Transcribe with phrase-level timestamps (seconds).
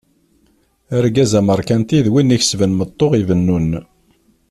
[0.97, 3.69] Argaz ameṛkanti d win ikesben meṭṭu ibennun.